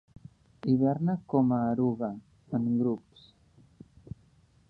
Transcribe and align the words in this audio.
Hiberna 0.71 1.15
com 1.33 1.53
a 1.57 1.59
eruga, 1.75 2.09
en 2.59 2.65
grups. 2.79 3.29